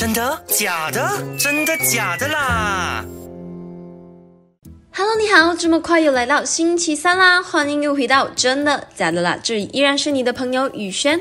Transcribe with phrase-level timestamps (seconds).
[0.00, 0.42] 真的？
[0.46, 1.22] 假的？
[1.38, 3.04] 真的假的啦
[4.94, 11.20] ？Hello，你好，这么快又来到星期三啦，欢迎又回到真的假的啦，这里依然是你的朋友雨轩。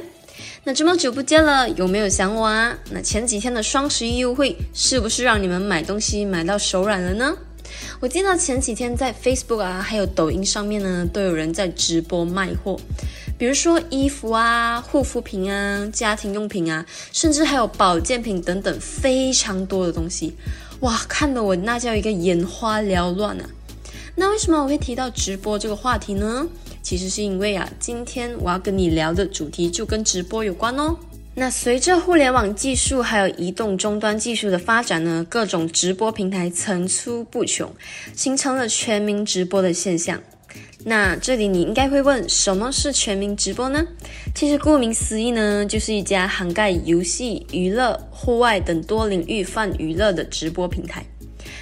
[0.63, 2.77] 那这么久不见了，有没有想我啊？
[2.91, 7.35] 那前几天的双十一优惠是不是让你们买东西买到手软了呢？
[7.99, 12.79] 我见到前几天在 Facebook 啊，还有抖音上面呢，都有人在直播卖货。
[13.39, 20.35] 比如说衣服啊、护肤品啊、家庭用品啊，甚至还有保健品等等，非常多的东西，
[20.81, 23.49] 哇，看得我那叫一个眼花缭乱啊！
[24.13, 26.45] 那为什么我会提到直播这个话题呢？
[26.83, 30.93] 其实是因为啊，今天我要跟你聊的主题就跟直播有关哦。
[31.33, 37.73] 那随着互联网技术还有移动终端技术的发展呢，各种直播平台层出不穷，
[38.13, 40.19] 形成了全民直播的现象。
[40.89, 43.85] 那这里你应该会问，什么是全民直播呢？
[44.33, 51.05] 其实顾名思义呢，就是一家涵盖游戏、娱乐、户外等多领域泛娱乐的直播平台。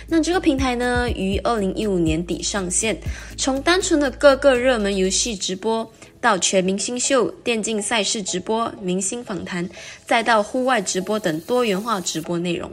[0.07, 2.97] 那这个平台呢，于二零一五年底上线，
[3.35, 9.69] 从单纯的各个热门游戏直播，到全民新秀、电竞赛事直播、明星访谈，
[10.05, 12.71] 再到户外直播等多元化直播内容。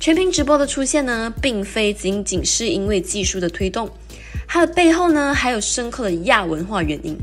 [0.00, 3.90] 全民直播的出现呢，并非仅仅是因为技术的推动。
[4.48, 7.14] 它的背后呢，还有深刻的亚文化原因。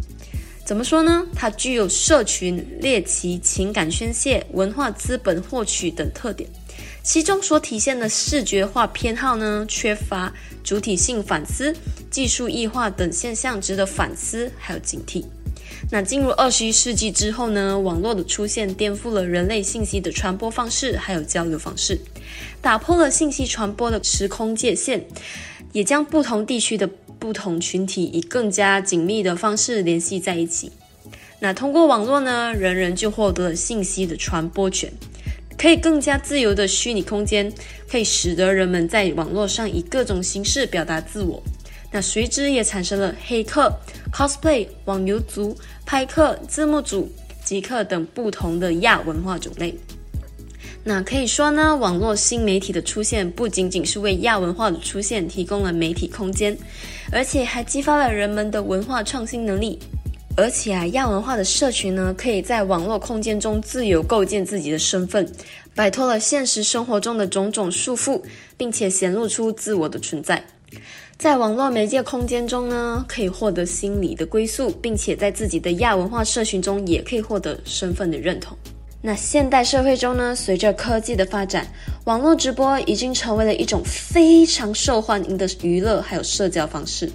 [0.63, 1.25] 怎么说呢？
[1.35, 6.47] 它具有社群猎奇、情感宣泄、文化资本获取等特点。
[7.03, 10.31] 其中所体现的视觉化偏好呢，缺乏
[10.63, 11.75] 主体性反思、
[12.09, 15.25] 技术异化等现象，值得反思还有警惕。
[15.91, 21.99] 那进入二十一世纪之后呢，网络的出现颠覆了人类信息的传播方式，还有交流方式，
[22.61, 25.05] 打破了信息传播的时空界限，
[25.73, 26.89] 也将不同地区的。
[27.25, 30.71] 不同群体以更加紧密的方式联系在一起。
[31.39, 34.93] 那通过网络呢，人人就获得了信息的传播权，
[35.57, 37.51] 可以更加自由的虚拟空间，
[37.89, 41.41] 可以使得人们在网络上以各种形式表达自我。
[41.91, 43.73] 那随之也产生了黑客、
[44.13, 47.11] cosplay、网游族、拍客、字幕组、
[47.43, 49.75] 极客等不同的亚文化种类。
[50.87, 56.55] 那可以说呢，网络新媒体的出现不仅仅是为亚文化的出现提供了媒体空间，
[57.11, 59.79] 而且还激发了人们的文化创新能力。
[60.37, 65.27] 而且啊，亚文化的社群呢，可以在网络空间中自由构建自己的身份，
[65.73, 68.21] 摆脱了现实生活中的种种束缚，
[68.55, 70.43] 并且显露出自我的存在。
[71.17, 78.55] 在网络媒介空间中呢，可以获得心理的归宿，并且在自己的亚文化社群中也可以获得身份的认同。
[79.05, 81.67] 那现代社会中呢，随着科技的发展，
[82.05, 87.11] 网络直播已经成为了一种非常受欢迎的娱乐还有社交方式。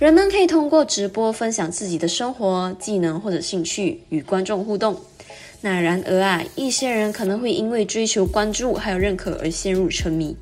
[0.00, 5.00] 人们可以通过直播分享自己的生活、技能或者兴趣，与观众互动。
[5.60, 10.34] 那然而啊，一些人可能会因为追求关注还有认可而陷入沉迷，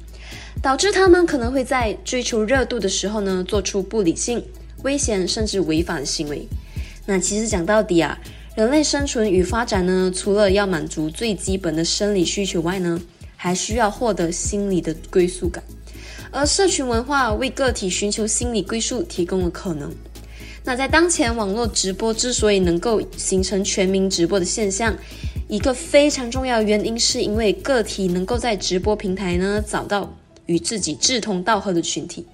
[0.62, 4.42] 导致他们可能会在追求热度的时候呢，做出不理性、
[4.84, 6.48] 危险甚至违法的行为。
[7.04, 8.18] 那其实讲到底啊。
[8.58, 13.00] 人类生存与发展呢，除了要满足最基本的生理需求外呢，
[13.36, 15.62] 还需要获得心理的归宿感。
[16.32, 19.94] 而社群文化为个体寻求心理归宿提供了可能。
[20.64, 24.92] 那在当前网络直播之所以能够形成全民直播的现象，
[25.46, 30.12] 一个非常重要原因是因为个体能够在直播平台呢找到
[30.46, 32.26] 与自己志同道合的群体。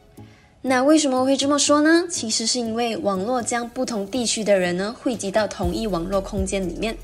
[0.67, 2.07] 那为什么会这么说呢？
[2.11, 6.97] 其实是因为网络将不同地区的人呢汇集到同一网络空间里面，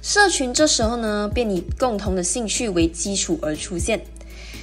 [0.00, 4.00] 社群这时候呢便以共同的兴趣为基础而出现。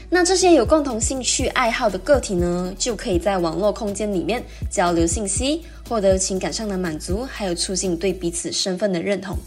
[0.10, 4.42] 那这些有共同兴趣爱好的个体呢，就可以在网络空间里面
[4.72, 9.38] 交流信息，获得情感上的满足，还有促进对彼此身份的认同。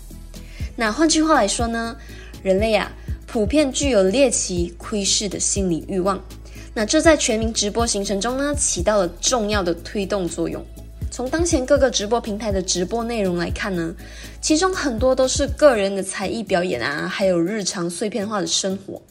[0.77, 1.97] 那换句话来说呢，
[2.43, 2.93] 人类啊
[3.27, 6.23] 普遍具有猎奇、窥视的心理欲望。
[6.73, 10.65] 那这在全民直播形成中呢，起到了重要的推动作用。
[11.11, 13.93] 从当前各个直播平台的直播内容来看呢，
[14.41, 19.03] 其中很多都是个人的才艺表演啊，还有日常碎片化的生活，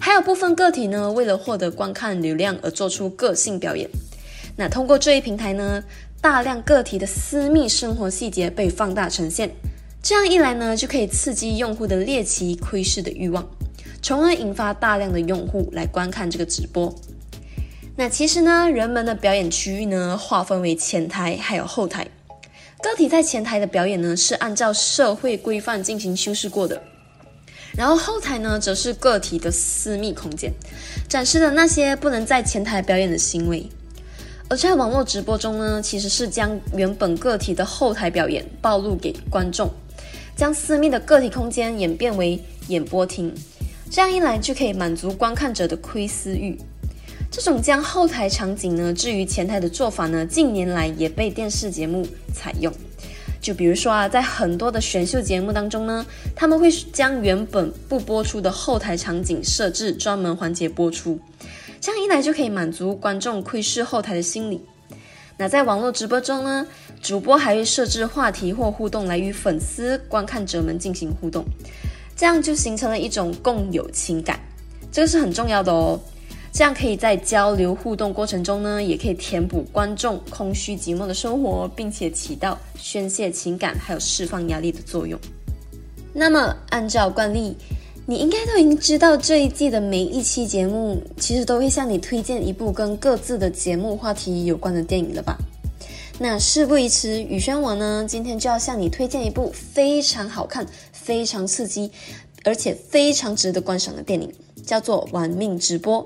[0.00, 3.88] 还有部分个体呢，为了获得观看流量而做出个性表演。
[4.56, 5.82] 那通过这一平台呢，
[6.20, 9.48] 大量个体的私密生活细节被放大呈现，
[10.02, 13.48] 这样一来呢，就可以刺激用户的猎奇窥视的欲望。
[14.00, 16.94] 从而引发大量的用户来观看这个直播。
[17.96, 22.06] 那其实呢，人们的表演区域呢，划分为前台还有后台。
[22.80, 26.80] 个体在前台的表演呢，是按照社会规范进行修饰过的。
[27.76, 30.52] 然后后台呢，则是个体的私密空间，
[31.08, 33.68] 展示的那些不能在前台表演的行为。
[34.48, 39.68] 而在网络直播中呢，其实是将原本个体的后台表演暴露给观众，
[40.36, 43.34] 将私密的个体空间演变为演播厅。
[43.90, 46.58] 这样一来就可以满足观看者的窥私欲。
[47.30, 52.72] 这种将后台场景呢置于前台的做法呢，近年来也被电视节目采用。
[53.40, 56.04] 就比如说啊，在很多的选秀节目当中呢，
[56.34, 61.18] 他们会将原本不播出的后台场景设置专门环节播出，
[61.80, 64.60] 这样一来就可以满足观众窥视后台的心理。
[65.36, 66.66] 那在网络直播中呢，
[67.00, 71.44] 主播还会设置话题或互动来与粉丝、观看者们进行互动，
[72.18, 74.40] 这样就形成了一种共有情感，
[74.90, 75.98] 这个是很重要的哦。
[76.50, 85.16] 这样可以在交流互动过程中呢，也可以填补观众空虚寂寞的生活，并且起到宣泄情感还有释放压力的作用。
[86.12, 87.56] 那么，按照惯例，
[88.04, 95.38] 你应该都已经知道这一季的每一期节目，其实都会向你推荐一部跟各自的节目话题有关的电影了吧？
[96.20, 100.66] 那事不宜迟，宇轩我呢，今天就要向你推荐一部非常好看、
[101.08, 101.90] 非常刺激，
[102.44, 104.30] 而且非常值得观赏的电影，
[104.62, 106.04] 叫做《玩命直播》。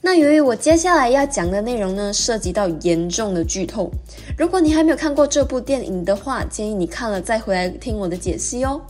[0.00, 3.90] 那由于我接下来要讲的内容呢，涉及到严重的剧透，
[4.38, 8.80] 如果你还没有看过这部电影的话，建议你看了再回来听我的解析哦。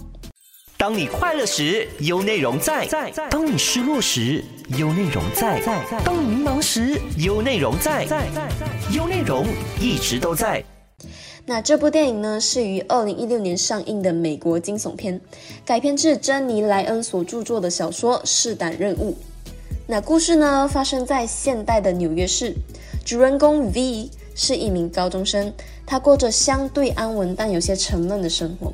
[0.77, 2.87] 当你快乐时，有内容在；
[3.29, 4.45] 当你失落时，
[4.79, 5.59] 有内容在；
[6.05, 8.07] 当你迷茫时，有内容在。
[8.93, 9.45] 有内容
[9.81, 10.65] 一直都在。
[11.47, 15.21] 那这部电影呢，是于二零一六年上映的美国惊悚片，
[15.63, 19.11] 改编自珍妮莱恩所著作的小说《试胆任务》。
[19.87, 22.55] 那故事呢，发生在现代的纽约市。
[23.05, 25.53] 主人公 V 是一名高中生，
[25.85, 28.73] 他过着相对安稳但有些沉闷的生活。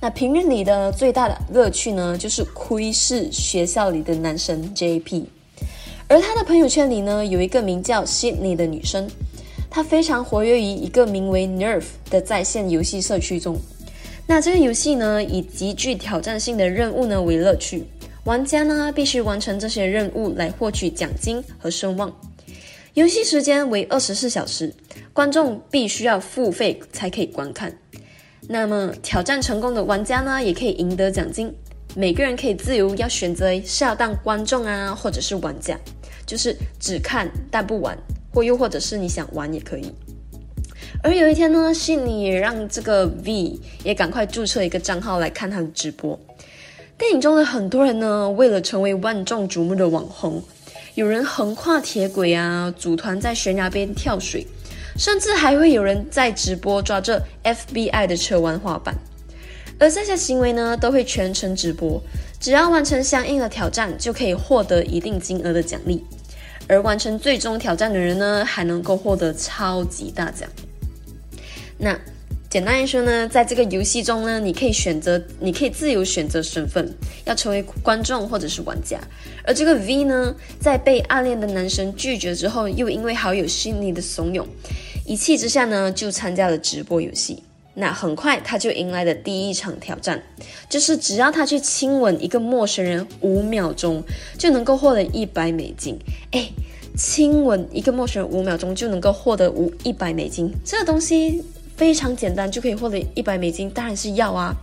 [0.00, 5.24] 那平日里的最大的乐趣呢，就是窥视学校里的男生 JP。
[6.06, 9.08] 而他的朋友圈里呢，有一个名叫 Sydney 的女生，
[9.74, 13.58] 它非常活跃于一个名为 Nerf 的在线游戏社区中。
[14.26, 17.84] 那这个游戏呢，以极具挑战性的任务呢为乐趣。
[18.24, 22.14] 玩家呢必须完成这些任务来获取奖金和声望。
[22.92, 24.74] 游戏时间为二十四小时，
[25.14, 27.72] 观众必须要付费才可以观看。
[28.48, 31.50] 那么挑战成功的玩家呢也可以赢得奖金。
[31.96, 35.78] 每个人可以自由要选择是要当观众啊，或者是玩家，
[36.26, 37.96] 就是只看但不玩，
[38.32, 39.92] 或又或者是你想玩也可以。
[41.02, 46.18] 而有一天呢，信你也让这个 V 也赶快注册一个账号来看他的直播。
[46.96, 50.42] 电影中的很多人呢，为了成为万众瞩目的网红，
[50.94, 54.46] 有人横跨铁轨啊，组团在悬崖边跳水，
[54.96, 58.94] 甚至还会有人在直播抓着 FBI 的车玩滑板。
[59.80, 62.00] 而这些行为呢，都会全程直播，
[62.38, 66.04] 只要完成相应的挑战，就可以获得一定金额的奖励。
[66.72, 70.48] 而完成最终挑战的人呢，还能够获得超级大奖。
[71.76, 71.98] 那。
[72.48, 79.00] 简单来说呢，在这个游戏中呢，你可以选择，你可以自由选择身份，要成为观众或者是玩家。
[79.42, 84.44] 而这个 V 呢，在被暗恋的男生拒绝之后，又因为好友心里的怂恿，
[85.06, 87.42] 一气之下呢，就参加了直播游戏。
[87.74, 90.22] 那很快他就迎来了第一场挑战，
[90.68, 94.02] 就是只要他去亲吻一个陌生人五秒钟，
[94.36, 95.98] 就能够获得一百美金。
[96.32, 96.50] 哎，
[96.96, 101.42] 亲吻一个陌生人五秒钟就能够获得五一百美金，这个东西。
[101.74, 104.54] 非常简单就可以获得一百美金，当然是要啊！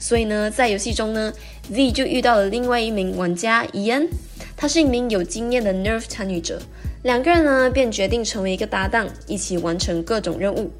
[0.00, 1.30] 所以呢，在游戏中呢
[1.68, 4.08] ，V 就遇到了另外一名玩家伊恩，
[4.56, 6.62] 他是一名有经验的 Nerve 参与者，
[7.02, 10.70] 两个人呢便决定成为一个搭档，一起完成各种任务。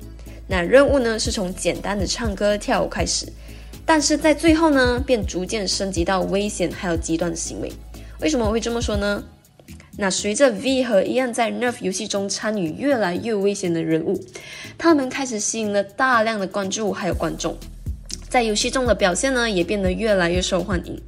[0.47, 3.27] 那任务呢是从简单的唱歌跳舞开始，
[3.87, 7.73] 但是在最后呢便逐渐升级到危险还有极端的行为。
[8.21, 9.25] 为什么我会这么说呢？
[9.99, 14.19] 那随着 V 和 Ian 在 Nerf 游戏中参与越来越危险的人物，
[14.79, 17.57] 他们开始吸引了大量的关注，还有观众，
[18.29, 20.99] 在游戏中的表现呢也变得越来越受欢迎。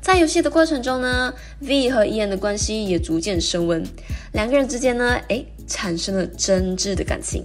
[0.00, 3.84] 在游戏的过程中呢，V 和 Ian 的关系也逐渐升温，
[4.32, 7.44] 两个人之间呢，哎，产生了真挚的感情。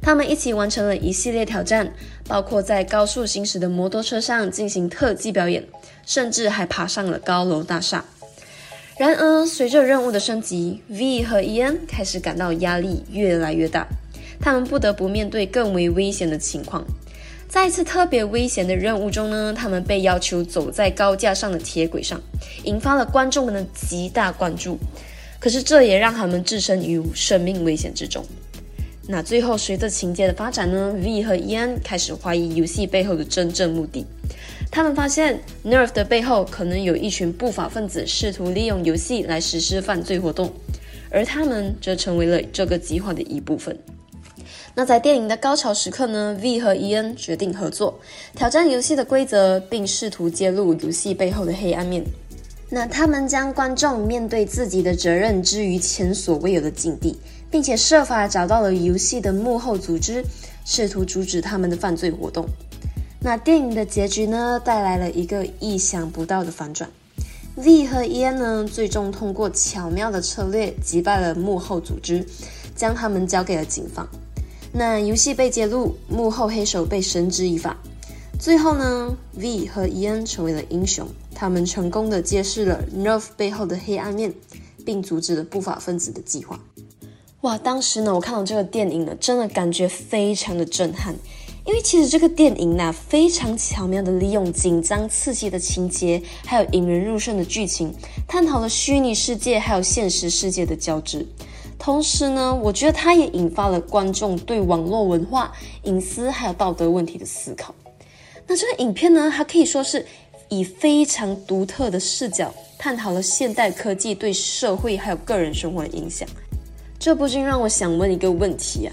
[0.00, 1.92] 他们一起完成了一系列挑战，
[2.26, 5.64] 包括在高速行驶的摩托车上进行特技表演，
[6.06, 8.04] 甚至还爬上了高楼大厦。
[8.96, 13.86] 然而，随着任务的升级，V 和 Ian 开始感到压力越来越大。
[14.40, 16.84] 他们不得不面对更为危险的情况。
[17.48, 22.20] 在一次特别危险的任务中呢，他们被要求走在高架上的铁轨上，
[22.64, 24.78] 引发了观众们的极大关注。
[25.38, 28.24] 可是，这也让他们置身于生命危险之中。
[29.10, 34.04] 那最后，随着情节的发展呢，V 和 Ian 开始怀疑游戏背后的真正目的。
[34.70, 40.52] 他们发现 Nerf 的背后可能有一群不法分子试图利用游戏来实施犯罪活动，
[41.10, 43.74] 而他们则成为了这个计划的一部分。
[44.74, 47.98] 那在电影的高潮时刻呢？V 和 Ian 决定合作，
[48.36, 52.04] 挑战游戏的规则，并试图揭露游戏背后的黑暗面。
[52.68, 57.16] 那他们将观众面对自己的责任置于前所未有的境地，
[57.50, 60.24] 并且设法找到了游戏的幕后组织，
[60.64, 62.46] 试图阻止他们的犯罪活动。
[63.20, 66.88] 那电影的结局呢，带来了一个意想不到的反转。
[67.56, 72.24] V 和 E N 呢，最终通过巧妙的策略击败了幕后组织，
[72.76, 74.08] 将他们交给了警方。
[74.72, 77.76] 那游戏被揭露，幕后黑手被绳之以法。
[78.38, 84.32] 最后呢，V 和 E N 成为了英雄，他们成功的揭示了 Nerve 背后的黑暗面，
[84.84, 86.60] 并阻止了不法分子的计划。
[87.48, 91.14] 哇，当时呢，我看到这个电影呢，真的感觉非常的震撼，
[91.64, 97.90] 因为其实这个电影呢，非常巧妙的利用紧张刺激的情节，还有引人入胜的剧情，
[98.26, 101.26] 探讨了虚拟世界还有现实世界的交织。
[101.78, 105.50] 同时呢，我觉得它也引发了观众对网络文化、
[105.84, 107.74] 隐私还有道德问题的思考。
[108.46, 110.04] 那这个影片呢，它可以说是
[110.50, 116.28] 以非常独特的视角探讨了现代科技对社会还有个人生活的影响。
[116.98, 118.92] 这不禁让我想问一个问题啊：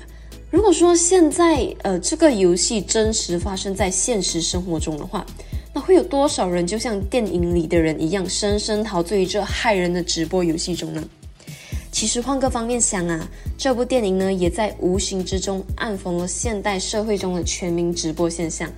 [0.52, 5.26] 如果说现在呃这个游戏真实发生在现实生活中的话，
[5.74, 11.04] 那会有多少人就像电影里的人一样，深深陶醉于这害人的直播游戏中呢？
[11.92, 18.70] 其实换个方面想啊，这部电影呢也在无形之中暗讽了现代社会中的全民直播现象。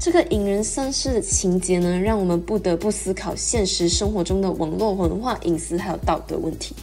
[0.00, 6.74] 这个引人深思的情节呢，让我们不得不思考现实生活中的网络文化、隐私还有道德问题。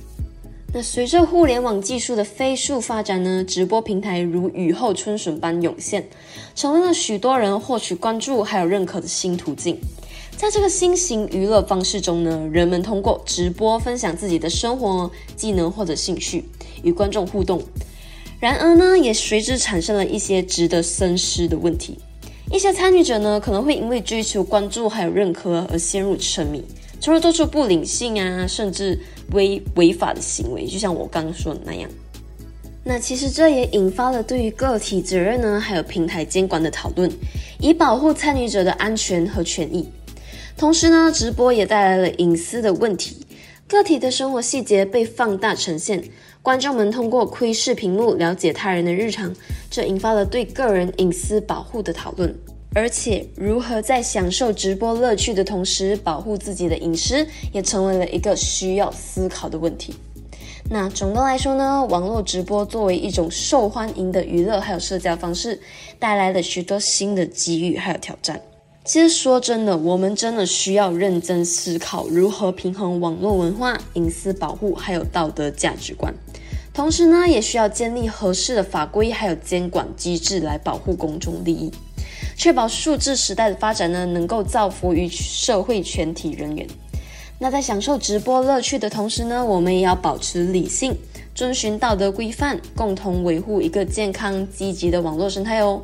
[0.71, 6.07] 那随着互联网技术的飞速发展呢，直播平台如雨后春笋般涌现，
[6.55, 9.79] 成为了许多人获取关注还有认可的新途径。
[10.37, 16.45] 在这个新型娱乐方式中呢，人们通过直播分享自己的生活、技能或者兴趣，
[16.83, 17.61] 与观众互动。
[18.39, 21.97] 然而呢，也随之产生了一些值得深思的问题。
[22.51, 26.63] 一些参与者呢，可能会因为追求关注还有认可而陷入沉迷，
[26.99, 28.99] 从而做出不理性啊，甚至
[29.31, 30.65] 违违法的行为。
[30.65, 31.89] 就像我刚刚说的那样。
[32.83, 37.11] 那其实这也引发了对于个体责任呢，还有平台监管的讨论，
[37.59, 39.87] 以保护参与者的安全和权益。
[40.57, 43.17] 同时呢，直播也带来了隐私的问题，
[43.67, 46.03] 个体的生活细节被放大呈现。
[46.41, 49.35] 观众们通过窥视屏幕了解他人的日常，
[49.69, 52.33] 这引发了对个人隐私保护的讨论。
[52.75, 59.95] 而且，如何在享受直播乐趣的同时保护自己的隐私，也成为了一个需要思考的问题。
[60.69, 65.59] 那总的来说呢，网络直播作为一种受欢迎的娱乐还有社交方式，
[65.97, 68.39] 带来了许多新的机遇还有挑战。
[68.85, 76.13] 其实说真的，我们真的需要认真思考如何平衡网络文化、隐私保护还有道德价值观。
[76.71, 81.71] 同时呢，也需要建立合适的法规还有监管机制来保护公众利益，
[82.39, 86.65] 确保数字时代的发展呢能够造福于社会全体人员。
[87.37, 90.95] 那在享受直播乐趣的同时呢，我们也要保持理性，
[91.35, 95.81] 遵循道德规范，共同维护一个健康积极的网络生态哦。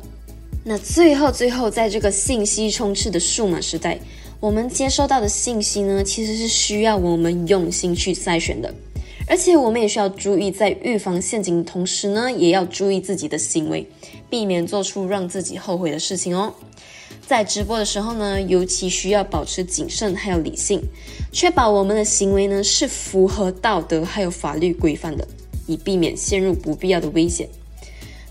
[0.64, 3.98] 那最后最后，在这个信息充斥的数码时代，
[4.40, 8.74] 我们接收到的信息呢，其实是需要我们用心去筛选的。
[9.28, 13.84] 而且我们也需要注意，在预防陷阱的同时呢，也要注意自己的行为，
[14.30, 16.54] 避免做出让自己后悔的事情哦。
[17.26, 20.80] 在直播的时候呢，尤其需要保持谨慎还有理性，
[21.32, 25.26] 确保我们的行为呢是符合道德还有法律规范的，
[25.66, 27.48] 以避免陷入不必要的危险。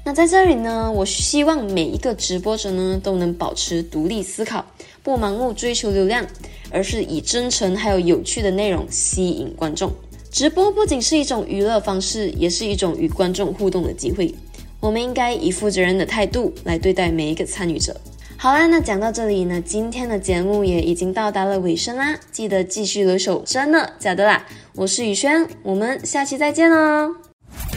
[0.06, 4.66] 那在这里呢，我希望每一个直播者呢都能保持独立思考，
[5.04, 6.26] 不盲目追求流量，
[6.70, 9.92] 而是以真诚还有有趣的内容吸引观众。
[10.36, 14.36] 直播不仅是一种娱乐方式，也是一种与观众互动的机会。
[14.82, 17.96] 我们应该以负责任的态度来对待每一个参与者。
[18.36, 22.20] 好啦，那讲到这里呢，今天的节目也已经到达了尾声啦。
[22.34, 24.46] 记得继续留守，真的假的啦？
[24.74, 27.10] 我是宇轩，我们下期再见哦。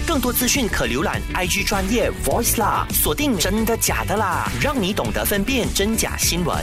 [0.04, 6.56] 更多资讯可浏览 IG 专业 Voice 啦，锁定真的假的啦，让你懂得分辨真假新闻。